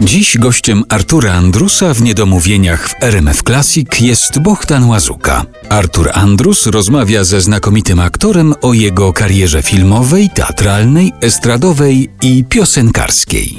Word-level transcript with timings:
Dziś 0.00 0.38
gościem 0.38 0.84
Artura 0.88 1.32
Andrusa 1.32 1.94
w 1.94 2.02
Niedomówieniach 2.02 2.88
w 2.88 3.02
RMF 3.02 3.42
Classic 3.42 4.00
jest 4.00 4.38
Bohdan 4.38 4.84
Łazuka. 4.84 5.46
Artur 5.68 6.10
Andrus 6.12 6.66
rozmawia 6.66 7.24
ze 7.24 7.40
znakomitym 7.40 8.00
aktorem 8.00 8.54
o 8.62 8.72
jego 8.72 9.12
karierze 9.12 9.62
filmowej, 9.62 10.30
teatralnej, 10.34 11.12
estradowej 11.20 12.10
i 12.22 12.44
piosenkarskiej. 12.44 13.58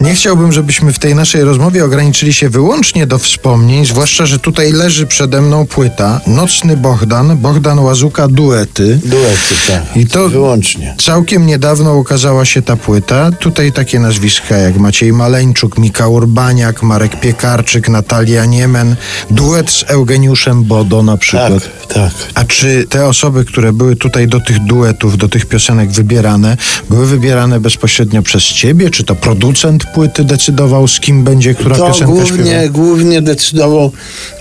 Nie 0.00 0.14
chciałbym, 0.14 0.52
żebyśmy 0.52 0.92
w 0.92 0.98
tej 0.98 1.14
naszej 1.14 1.44
rozmowie 1.44 1.84
ograniczyli 1.84 2.34
się 2.34 2.48
wyłącznie 2.48 3.06
do 3.06 3.18
wspomnień, 3.18 3.86
zwłaszcza, 3.86 4.26
że 4.26 4.38
tutaj 4.38 4.72
leży 4.72 5.06
przede 5.06 5.40
mną 5.40 5.66
płyta 5.66 6.20
Nocny 6.26 6.76
Bohdan, 6.76 7.36
Bohdan 7.36 7.78
Łazuka 7.78 8.28
Duety. 8.28 9.00
Duety, 9.04 9.54
tak. 9.66 9.96
I 9.96 10.06
to 10.06 10.28
wyłącznie. 10.28 10.94
Całkiem 10.98 11.46
niedawno 11.46 11.94
ukazała 11.94 12.44
się 12.44 12.62
ta 12.62 12.76
płyta. 12.76 13.30
Tutaj 13.32 13.72
takie 13.72 14.00
nazwiska 14.00 14.56
jak 14.56 14.76
Maciej 14.76 15.12
Maleńczuk, 15.12 15.78
Mika 15.78 16.08
Urbaniak, 16.08 16.82
Marek 16.82 17.20
Piekarczyk, 17.20 17.88
Natalia 17.88 18.44
Niemen, 18.44 18.96
duet 19.30 19.70
z 19.70 19.84
Eugeniuszem 19.88 20.64
Bodo 20.64 21.02
na 21.02 21.16
przykład. 21.16 21.52
Tak, 21.88 21.94
tak. 21.94 22.12
A 22.34 22.44
czy 22.44 22.86
te 22.88 23.06
osoby, 23.06 23.44
które 23.44 23.72
były 23.72 23.96
tutaj 23.96 24.28
do 24.28 24.40
tych 24.40 24.58
duetów, 24.64 25.16
do 25.16 25.28
tych 25.28 25.46
piosenek 25.46 25.90
wybierane, 25.90 26.56
były 26.90 27.06
wybierane 27.06 27.60
bezpośrednio 27.60 28.22
przez 28.22 28.42
ciebie? 28.42 28.90
Czy 28.90 29.04
to 29.04 29.14
producent 29.14 29.87
płyty 29.94 30.24
decydował, 30.24 30.88
z 30.88 31.00
kim 31.00 31.24
będzie 31.24 31.54
która 31.54 31.76
to 31.76 31.86
piosenka 31.86 32.12
głównie, 32.12 32.50
śpiewa? 32.50 32.68
głównie 32.68 33.22
decydował 33.22 33.92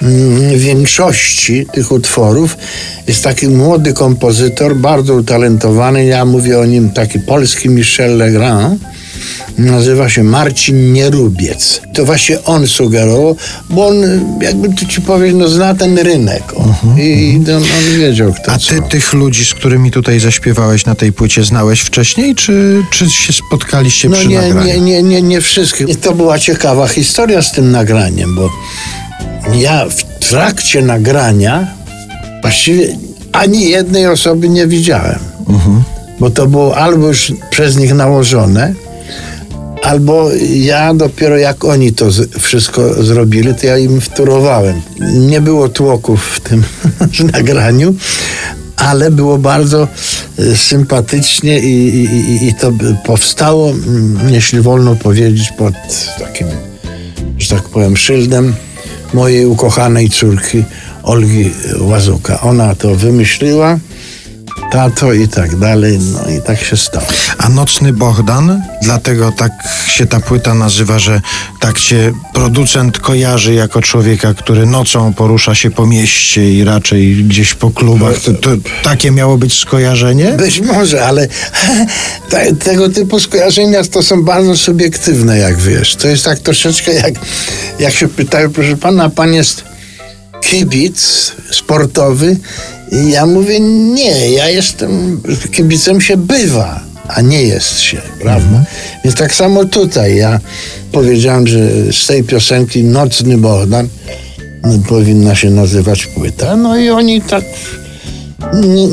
mm, 0.02 0.60
większości 0.60 1.66
tych 1.74 1.92
utworów. 1.92 2.58
Jest 3.08 3.24
taki 3.24 3.48
młody 3.48 3.94
kompozytor, 3.94 4.76
bardzo 4.76 5.14
utalentowany. 5.14 6.06
Ja 6.06 6.26
mówię 6.26 6.60
o 6.60 6.66
nim 6.66 6.90
taki 6.90 7.20
polski 7.20 7.70
Michel 7.70 8.18
Legrand 8.18 8.82
nazywa 9.58 10.10
się 10.10 10.24
Marcin 10.24 10.94
Nierubiec. 10.94 11.82
To 11.94 12.06
właśnie 12.06 12.44
on 12.44 12.68
sugerował, 12.68 13.36
bo 13.70 13.88
on, 13.88 13.96
jakby 14.42 14.70
tu 14.70 14.86
ci 14.86 15.02
powiedzieć, 15.02 15.38
no 15.40 15.48
zna 15.48 15.76
ten 15.76 15.98
rynek. 15.98 16.44
Uh-huh, 16.54 17.00
I 17.00 17.40
uh-huh. 17.40 17.56
On, 17.58 17.64
on, 17.64 18.00
wiedział, 18.00 18.34
kto 18.34 18.52
A 18.52 18.58
ty 18.58 18.82
co. 18.82 18.82
tych 18.82 19.14
ludzi, 19.14 19.46
z 19.46 19.54
którymi 19.54 19.92
tutaj 19.92 20.20
zaśpiewałeś 20.20 20.86
na 20.86 20.96
tej 20.96 21.14
płycie, 21.14 21.44
znałeś 21.44 21.80
wcześniej, 21.80 22.36
czy, 22.36 22.84
czy 22.92 23.10
się 23.10 23.34
spotkaliście 23.34 24.10
no 24.10 24.18
przy 24.18 24.28
nie, 24.28 24.42
nagraniu? 24.42 24.68
Nie, 24.68 24.82
nie, 24.82 25.04
nie, 25.04 25.22
nie 25.22 25.42
wszystkich. 25.42 25.90
I 25.90 25.96
to 25.96 26.14
była 26.14 26.40
ciekawa 26.40 26.88
historia 26.88 27.42
z 27.42 27.52
tym 27.52 27.72
nagraniem, 27.72 28.36
bo 28.36 28.50
ja 29.56 29.86
w 29.90 30.30
trakcie 30.30 30.82
nagrania 30.82 31.68
właściwie 32.42 32.98
ani 33.32 33.70
jednej 33.70 34.08
osoby 34.08 34.50
nie 34.50 34.68
widziałem. 34.68 35.20
Uh-huh. 35.48 35.82
Bo 36.20 36.30
to 36.30 36.48
było 36.48 36.78
albo 36.78 37.08
już 37.08 37.34
przez 37.50 37.78
nich 37.78 37.94
nałożone, 37.94 38.74
albo 39.88 40.32
ja 40.56 40.94
dopiero 40.94 41.38
jak 41.38 41.66
oni 41.66 41.94
to 41.94 42.06
wszystko 42.40 43.04
zrobili, 43.04 43.56
to 43.56 43.68
ja 43.68 43.78
im 43.78 44.02
wtórowałem. 44.02 44.82
Nie 45.14 45.42
było 45.42 45.70
tłoków 45.70 46.24
w 46.24 46.40
tym 46.40 46.64
nagraniu, 47.34 47.96
ale 48.78 49.12
było 49.12 49.38
bardzo 49.38 49.88
e, 50.40 50.56
sympatycznie 50.56 51.60
i, 51.60 52.04
i, 52.04 52.48
i 52.48 52.54
to 52.54 52.72
powstało, 53.06 53.70
mm, 53.70 54.20
jeśli 54.30 54.62
wolno 54.62 54.96
powiedzieć, 54.96 55.52
pod 55.58 55.74
takim, 56.20 56.48
że 57.38 57.56
tak 57.56 57.64
powiem, 57.64 57.98
szyldem 57.98 58.56
mojej 59.14 59.46
ukochanej 59.46 60.10
córki 60.10 60.64
Olgi 61.04 61.52
Łazuka. 61.80 62.42
Ona 62.42 62.76
to 62.76 62.96
wymyśliła 62.96 63.80
tato 64.72 65.14
i 65.14 65.28
tak 65.28 65.56
dalej, 65.56 66.00
no 66.00 66.30
i 66.30 66.42
tak 66.42 66.60
się 66.60 66.78
stało. 66.78 67.06
A 67.38 67.50
Nocny 67.50 67.94
Bohdan, 67.94 68.62
dlatego 68.82 69.32
tak 69.32 69.52
się 69.88 70.06
ta 70.06 70.20
płyta 70.20 70.54
nazywa, 70.54 71.00
że 71.00 71.22
tak 71.60 71.80
cię 71.80 72.14
producent 72.34 73.00
kojarzy 73.00 73.54
jako 73.54 73.82
człowieka, 73.82 74.34
który 74.34 74.66
nocą 74.66 75.14
porusza 75.14 75.56
się 75.56 75.72
po 75.72 75.86
mieście 75.86 76.52
i 76.52 76.64
raczej 76.64 77.16
gdzieś 77.16 77.54
po 77.54 77.72
klubach. 77.72 78.20
To, 78.20 78.34
to 78.34 78.50
takie 78.84 79.12
miało 79.12 79.38
być 79.38 79.60
skojarzenie? 79.60 80.32
Być 80.32 80.62
może, 80.62 81.06
ale 81.06 81.28
te, 82.30 82.56
tego 82.56 82.90
typu 82.90 83.20
skojarzenia 83.20 83.84
to 83.84 84.04
są 84.04 84.24
bardzo 84.24 84.58
subiektywne, 84.58 85.38
jak 85.38 85.58
wiesz. 85.58 85.96
To 85.96 86.08
jest 86.08 86.26
tak 86.26 86.40
troszeczkę 86.40 86.94
jak, 86.94 87.14
jak 87.80 87.94
się 87.94 88.08
pytają, 88.08 88.50
proszę 88.50 88.78
pana, 88.78 89.10
pan 89.10 89.34
jest 89.34 89.64
kibic 90.42 91.32
sportowy 91.52 92.38
i 92.92 93.12
ja 93.12 93.26
mówię, 93.26 93.60
nie, 93.60 94.32
ja 94.32 94.50
jestem, 94.50 95.22
kibicem 95.52 96.02
się 96.02 96.18
bywa, 96.18 96.80
a 97.08 97.22
nie 97.22 97.44
jest 97.44 97.80
się, 97.80 98.02
prawda? 98.22 98.48
Mhm. 98.48 98.66
Więc 99.04 99.16
tak 99.16 99.36
samo 99.36 99.66
tutaj, 99.66 100.16
ja 100.16 100.40
powiedziałem, 100.92 101.48
że 101.48 101.70
z 101.92 102.08
tej 102.08 102.24
piosenki 102.24 102.84
Nocny 102.84 103.38
Bohdan 103.38 103.88
no, 104.64 104.80
powinna 104.90 105.36
się 105.36 105.50
nazywać 105.50 106.06
płyta, 106.06 106.56
no 106.56 106.78
i 106.78 106.90
oni 106.90 107.22
tak 107.22 107.44
nie, 108.54 108.88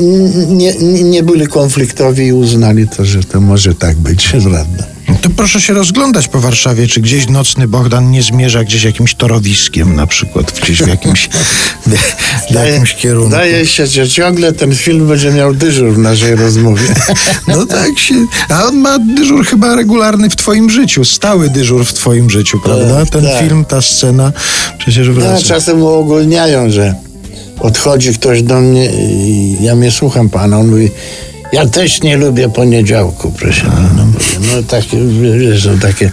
nie, 0.45 1.03
nie 1.03 1.23
byli 1.23 1.47
konfliktowi 1.47 2.25
i 2.25 2.33
uznali 2.33 2.87
to, 2.87 3.05
że 3.05 3.23
to 3.23 3.41
może 3.41 3.75
tak 3.75 3.97
być, 3.97 4.27
prawda? 4.51 4.94
To 5.21 5.29
proszę 5.29 5.61
się 5.61 5.73
rozglądać 5.73 6.27
po 6.27 6.39
Warszawie, 6.39 6.87
czy 6.87 7.01
gdzieś 7.01 7.27
nocny 7.27 7.67
Bohdan 7.67 8.11
nie 8.11 8.23
zmierza 8.23 8.63
gdzieś 8.63 8.83
jakimś 8.83 9.15
torowiskiem 9.15 9.95
na 9.95 10.07
przykład, 10.07 10.59
gdzieś 10.63 10.83
w 10.83 10.87
jakimś, 10.87 11.29
w, 12.49 12.51
jakimś 12.65 12.93
kierunku. 12.93 13.29
Zdaje 13.29 13.67
się, 13.67 13.87
że 13.87 14.09
ciągle 14.09 14.53
ten 14.53 14.75
film 14.75 15.07
będzie 15.07 15.31
miał 15.31 15.53
dyżur 15.53 15.93
w 15.93 15.97
naszej 15.97 16.35
rozmowie. 16.35 16.83
No 17.47 17.65
tak 17.65 17.99
się, 17.99 18.15
a 18.49 18.65
on 18.65 18.75
ma 18.77 18.99
dyżur 18.99 19.45
chyba 19.45 19.75
regularny 19.75 20.29
w 20.29 20.35
twoim 20.35 20.69
życiu, 20.69 21.05
stały 21.05 21.49
dyżur 21.49 21.85
w 21.85 21.93
twoim 21.93 22.29
życiu, 22.29 22.59
prawda? 22.63 22.99
Tak, 22.99 23.09
ten 23.09 23.23
tak. 23.23 23.39
film, 23.39 23.65
ta 23.65 23.81
scena 23.81 24.31
przecież 24.77 25.09
wraca. 25.09 25.33
No, 25.33 25.41
czasem 25.41 25.81
uogólniają, 25.81 26.71
że 26.71 26.95
podchodzi 27.59 28.13
ktoś 28.13 28.43
do 28.43 28.61
mnie 28.61 28.85
i 28.85 29.57
ja 29.61 29.75
mnie 29.75 29.91
słucham 29.91 30.29
pana, 30.29 30.59
on 30.59 30.67
mówi 30.67 30.89
ja 31.53 31.65
też 31.65 32.01
nie 32.01 32.17
lubię 32.17 32.49
poniedziałku, 32.49 33.31
proszę 33.31 33.65
pana. 33.65 34.05
No 34.41 34.63
takie, 34.63 34.97
wiesz, 35.39 35.63
są 35.63 35.79
takie... 35.79 36.11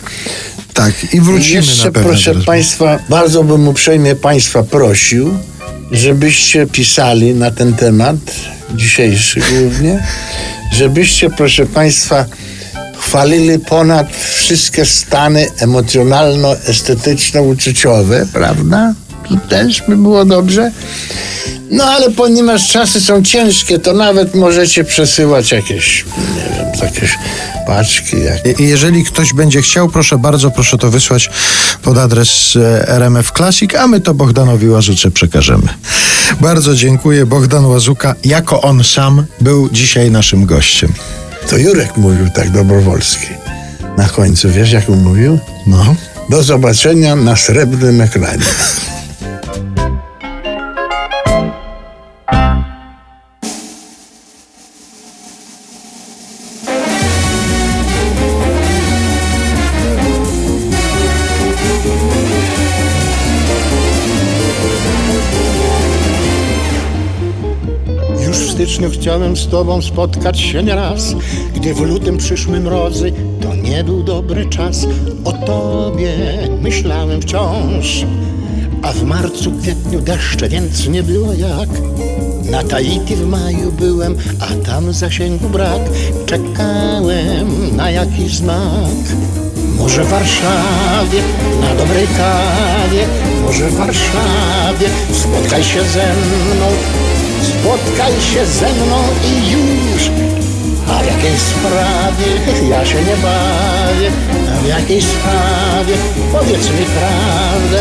Tak, 0.75 1.15
i 1.15 1.21
wrócimy 1.21 1.57
Jeszcze, 1.57 1.87
na 1.87 1.93
pewno 1.93 2.09
proszę 2.09 2.35
państwa, 2.35 2.99
bardzo 3.09 3.45
bym 3.45 3.69
uprzejmie 3.69 4.17
państwa 4.17 4.63
prosił, 4.63 5.35
żebyście 5.93 6.67
pisali 6.67 7.35
na 7.35 7.51
ten 7.51 7.75
temat, 7.75 8.17
dzisiejszy 8.75 9.41
głównie, 9.53 10.07
żebyście, 10.73 11.31
proszę 11.31 11.67
państwa, 11.67 12.25
chwalili 12.99 13.59
ponad 13.59 14.17
wszystkie 14.17 14.85
stany 14.85 15.47
emocjonalno-estetyczno-uczuciowe, 15.59 18.27
prawda? 18.33 18.95
To 19.29 19.37
też 19.49 19.83
by 19.89 19.97
było 19.97 20.25
dobrze. 20.25 20.73
No 21.73 21.85
ale 21.85 22.11
ponieważ 22.11 22.69
czasy 22.69 23.01
są 23.01 23.23
ciężkie, 23.23 23.79
to 23.79 23.93
nawet 23.93 24.35
możecie 24.35 24.85
przesyłać 24.85 25.53
jakieś, 25.53 26.05
nie 26.19 26.57
wiem, 26.57 26.67
jakieś 26.83 27.19
paczki. 27.67 28.17
Jak... 28.25 28.61
I 28.61 28.69
Jeżeli 28.69 29.05
ktoś 29.05 29.33
będzie 29.33 29.63
chciał, 29.63 29.89
proszę 29.89 30.19
bardzo, 30.19 30.51
proszę 30.51 30.79
to 30.79 30.91
wysłać 30.91 31.31
pod 31.83 31.99
adres 31.99 32.57
e, 32.57 32.89
RMF 32.89 33.33
Classic, 33.33 33.75
a 33.75 33.87
my 33.87 34.01
to 34.01 34.15
Bohdanowi 34.15 34.69
Łazuce 34.69 35.11
przekażemy. 35.11 35.69
Bardzo 36.41 36.75
dziękuję. 36.75 37.27
Bohdan 37.27 37.65
Łazuka, 37.65 38.15
jako 38.25 38.61
on 38.61 38.85
sam, 38.85 39.25
był 39.41 39.69
dzisiaj 39.71 40.11
naszym 40.11 40.47
gościem. 40.47 40.93
To 41.51 41.57
Jurek 41.57 41.97
mówił 41.97 42.31
tak 42.31 42.51
Dobrowolski. 42.51 43.27
Na 43.97 44.09
końcu, 44.09 44.51
wiesz 44.51 44.73
jak 44.73 44.91
on 44.91 45.03
mówił? 45.03 45.39
No. 45.67 45.95
Do 46.31 46.43
zobaczenia 46.43 47.17
na 47.17 47.37
srebrnym 47.37 48.01
ekranie. 48.01 48.45
Styczniu 68.53 68.91
chciałem 68.91 69.37
z 69.37 69.49
tobą 69.49 69.83
spotkać 69.83 70.41
się 70.41 70.63
nieraz 70.63 71.15
Gdy 71.55 71.75
w 71.75 71.81
lutym 71.81 72.19
przyszły 72.19 72.61
mrozy, 72.61 73.13
to 73.43 73.55
nie 73.55 73.85
był 73.85 74.03
dobry 74.03 74.47
czas. 74.47 74.87
O 75.25 75.33
tobie 75.33 76.15
myślałem 76.61 77.23
wciąż 77.23 78.07
A 78.83 78.93
w 78.93 79.05
marcu, 79.05 79.53
kwietniu 79.63 80.01
deszcze, 80.01 80.49
więc 80.49 80.89
nie 80.89 81.03
było 81.03 81.33
jak. 81.33 81.69
Na 82.51 82.65
Tahiti 82.65 83.17
w 83.17 83.27
maju 83.27 83.73
byłem, 83.73 84.17
a 84.41 84.67
tam 84.67 84.93
zasięgu 84.93 85.49
brak. 85.49 85.83
Czekałem 86.27 87.77
na 87.77 87.91
jakiś 87.91 88.35
znak. 88.35 89.03
Może 89.79 90.05
w 90.05 90.09
Warszawie, 90.09 91.23
na 91.83 91.89
dobrej 91.89 92.07
kawie 92.07 93.07
Może 93.47 93.69
w 93.69 93.77
Warszawie, 93.77 94.89
spotkaj 95.13 95.65
się 95.65 95.83
ze 95.83 96.07
mną 96.07 96.67
Spotkaj 97.43 98.13
się 98.21 98.47
ze 98.47 98.73
mną 98.73 98.97
i 99.25 99.51
już 99.51 100.11
A 100.89 101.03
w 101.03 101.07
jakiej 101.07 101.39
sprawie 101.39 102.29
ja 102.71 102.87
się 102.87 102.99
nie 102.99 103.17
bawię 103.17 104.11
A 104.55 104.63
w 104.63 104.69
jakiej 104.69 105.03
sprawie, 105.03 105.95
powiedz 106.33 106.71
mi 106.71 106.87
prawdę, 106.87 107.79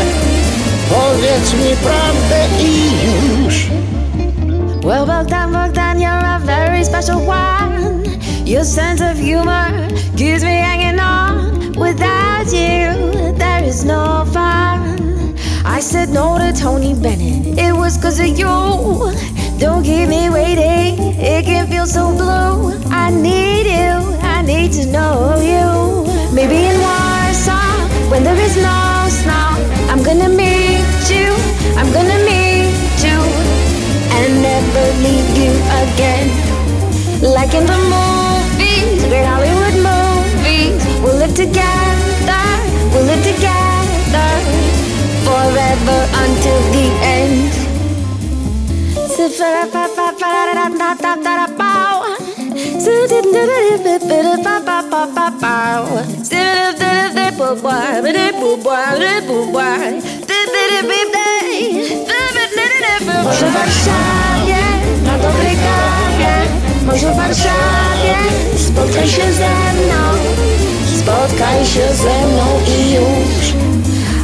powiedz 0.90 1.52
mi 1.52 1.76
prawdę 1.76 2.46
i 2.60 2.90
już. 3.44 3.66
Well, 4.84 5.06
Bogdan, 5.06 5.52
Bogdan, 5.52 6.00
you're 6.00 6.26
a 6.26 6.40
very 6.40 6.84
special 6.84 7.20
one. 7.28 8.02
Your 8.44 8.64
sense 8.64 9.00
of 9.00 9.16
humor 9.18 9.70
keeps 10.16 10.42
me 10.42 10.60
hanging 10.60 11.00
on. 11.00 11.52
Without 11.76 12.52
you, 12.52 13.21
is 13.72 13.84
no 13.84 14.24
fun. 14.34 15.34
I 15.64 15.80
said 15.80 16.10
no 16.10 16.36
to 16.36 16.52
Tony 16.52 16.92
Bennett. 16.92 17.58
It 17.58 17.72
was 17.72 17.96
cause 17.96 18.20
of 18.20 18.32
you. 18.40 18.54
Don't 19.58 19.82
keep 19.82 20.08
me 20.10 20.28
waiting. 20.28 20.94
It 21.32 21.46
can 21.46 21.66
feel 21.72 21.86
so 21.86 22.04
blue. 22.20 22.76
I 22.90 23.06
need 23.10 23.66
you. 23.78 23.94
I 24.34 24.42
need 24.42 24.72
to 24.78 24.84
know 24.94 25.16
you. 25.52 25.68
Maybe 26.36 26.58
in 26.70 26.76
Warsaw, 26.86 27.72
when 28.10 28.22
there 28.24 28.40
is 28.48 28.56
no 28.68 28.78
snow, 29.20 29.48
I'm 29.90 30.02
gonna 30.08 30.28
meet 30.28 31.02
you. 31.14 31.28
I'm 31.80 31.90
gonna 31.96 32.20
meet 32.30 32.76
you 33.06 33.18
and 34.16 34.30
never 34.48 34.84
leave 35.04 35.30
you 35.42 35.52
again. 35.82 36.26
Like 37.36 37.54
in 37.54 37.64
the 37.72 37.78
Może 63.24 63.46
w 63.46 63.52
Warszawie, 63.52 64.62
na 65.04 65.18
dobrej 65.18 65.56
kawie. 65.56 66.32
Może 66.86 67.12
w 67.12 67.16
Warszawie, 67.16 68.14
spotkaj 68.56 69.08
się 69.08 69.32
ze 69.32 69.48
mną. 69.78 70.02
Spotkaj 71.00 71.66
się 71.66 71.94
ze 71.94 72.26
mną 72.26 72.46
i 72.68 72.94
już. 72.94 73.52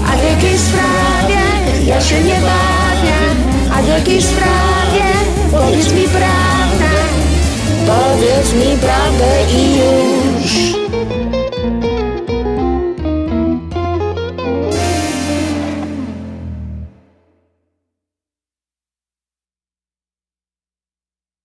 A 0.07 0.17
w 0.17 0.25
jakiej 0.25 0.59
sprawie, 0.59 1.18
ja 1.88 2.00
się 2.00 2.23
nie 2.23 2.35
bawię 2.35 3.19
A 3.73 3.82
w 3.82 3.88
jakiej 3.88 4.23
sprawie, 4.23 5.05
powiedz 5.50 5.93
mi 5.93 6.02
prawdę. 6.02 6.90
Powiedz 7.87 8.52
mi 8.52 8.79
prawdę 8.79 9.44
i 9.52 9.68